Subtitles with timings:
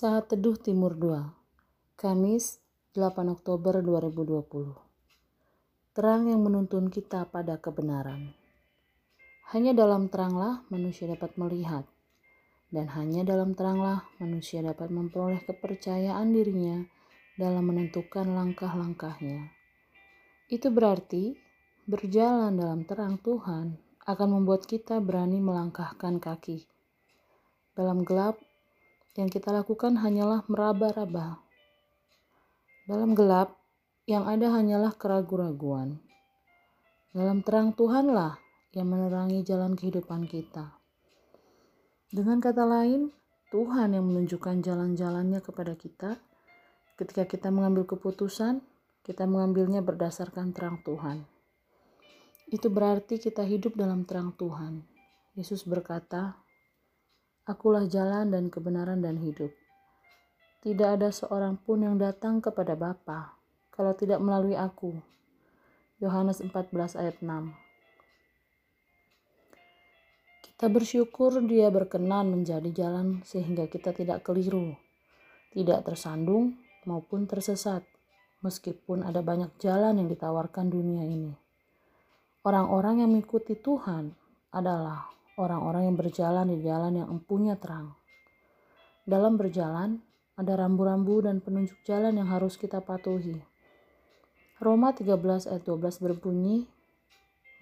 [0.00, 1.28] Saat Teduh Timur 2
[2.00, 2.56] Kamis
[2.96, 4.72] 8 Oktober 2020
[5.92, 8.32] Terang yang menuntun kita pada kebenaran
[9.52, 11.84] Hanya dalam teranglah manusia dapat melihat
[12.72, 16.80] dan hanya dalam teranglah manusia dapat memperoleh kepercayaan dirinya
[17.36, 19.52] dalam menentukan langkah-langkahnya.
[20.48, 21.36] Itu berarti
[21.84, 23.76] berjalan dalam terang Tuhan
[24.08, 26.64] akan membuat kita berani melangkahkan kaki.
[27.76, 28.40] Dalam gelap
[29.18, 31.42] yang kita lakukan hanyalah meraba-raba.
[32.86, 33.58] Dalam gelap,
[34.06, 36.02] yang ada hanyalah keraguan-raguan.
[37.14, 38.38] Dalam terang Tuhanlah
[38.74, 40.78] yang menerangi jalan kehidupan kita.
[42.10, 43.14] Dengan kata lain,
[43.50, 46.18] Tuhan yang menunjukkan jalan-jalannya kepada kita.
[46.94, 48.62] Ketika kita mengambil keputusan,
[49.02, 51.26] kita mengambilnya berdasarkan terang Tuhan.
[52.50, 54.82] Itu berarti kita hidup dalam terang Tuhan.
[55.38, 56.34] Yesus berkata,
[57.50, 59.50] Akulah jalan dan kebenaran dan hidup.
[60.62, 63.34] Tidak ada seorang pun yang datang kepada Bapa
[63.74, 64.94] kalau tidak melalui aku.
[65.98, 67.26] Yohanes 14 ayat 6
[70.46, 74.78] Kita bersyukur dia berkenan menjadi jalan sehingga kita tidak keliru,
[75.50, 76.54] tidak tersandung
[76.86, 77.82] maupun tersesat,
[78.46, 81.34] meskipun ada banyak jalan yang ditawarkan dunia ini.
[82.46, 84.14] Orang-orang yang mengikuti Tuhan
[84.54, 87.96] adalah orang-orang yang berjalan di jalan yang empunya terang.
[89.08, 90.04] Dalam berjalan,
[90.36, 93.40] ada rambu-rambu dan penunjuk jalan yang harus kita patuhi.
[94.60, 96.68] Roma 13 ayat 12 berbunyi,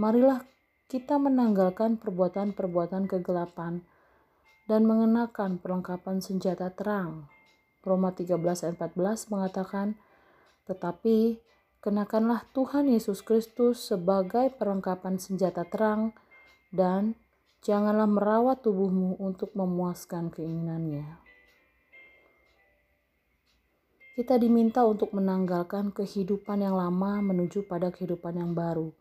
[0.00, 0.44] Marilah
[0.88, 3.84] kita menanggalkan perbuatan-perbuatan kegelapan
[4.64, 7.28] dan mengenakan perlengkapan senjata terang.
[7.84, 9.96] Roma 13 ayat 14 mengatakan,
[10.64, 11.38] Tetapi
[11.84, 16.16] kenakanlah Tuhan Yesus Kristus sebagai perlengkapan senjata terang
[16.74, 17.14] dan
[17.66, 21.18] Janganlah merawat tubuhmu untuk memuaskan keinginannya.
[24.14, 28.94] Kita diminta untuk menanggalkan kehidupan yang lama menuju pada kehidupan yang baru,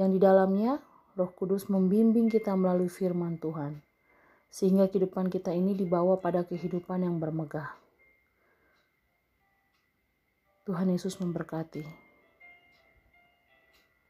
[0.00, 0.80] yang di dalamnya
[1.20, 3.84] Roh Kudus membimbing kita melalui firman Tuhan,
[4.48, 7.76] sehingga kehidupan kita ini dibawa pada kehidupan yang bermegah.
[10.64, 12.11] Tuhan Yesus memberkati.